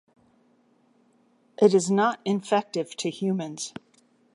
[1.61, 3.71] It is not infective to humans.